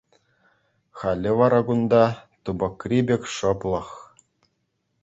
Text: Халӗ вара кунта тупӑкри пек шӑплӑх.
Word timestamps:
Халӗ 0.99 1.31
вара 1.39 1.61
кунта 1.67 2.05
тупӑкри 2.43 2.99
пек 3.07 3.23
шӑплӑх. 3.35 3.89